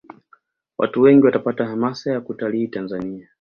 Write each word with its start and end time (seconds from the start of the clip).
Watu 0.77 1.01
wengi 1.01 1.25
watapata 1.25 1.65
hamasa 1.65 2.11
ya 2.11 2.21
kutalii 2.21 2.67
tanzania 2.67 3.29